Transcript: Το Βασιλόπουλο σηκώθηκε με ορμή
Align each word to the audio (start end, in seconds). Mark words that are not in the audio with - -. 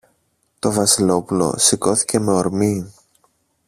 Το 0.59 0.71
Βασιλόπουλο 0.73 1.53
σηκώθηκε 1.57 2.19
με 2.19 2.31
ορμή 2.31 2.93